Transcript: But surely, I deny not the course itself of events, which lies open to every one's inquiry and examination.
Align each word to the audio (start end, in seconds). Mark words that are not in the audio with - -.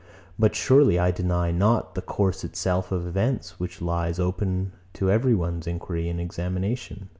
But 0.39 0.55
surely, 0.55 0.97
I 0.97 1.11
deny 1.11 1.51
not 1.51 1.93
the 1.93 2.01
course 2.01 2.43
itself 2.43 2.91
of 2.91 3.05
events, 3.05 3.59
which 3.59 3.83
lies 3.83 4.17
open 4.19 4.71
to 4.93 5.11
every 5.11 5.35
one's 5.35 5.67
inquiry 5.67 6.09
and 6.09 6.19
examination. 6.19 7.09